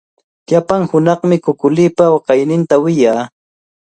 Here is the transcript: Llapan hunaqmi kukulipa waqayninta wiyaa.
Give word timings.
Llapan 0.49 0.83
hunaqmi 0.91 1.35
kukulipa 1.45 2.03
waqayninta 2.13 2.75
wiyaa. 2.83 3.21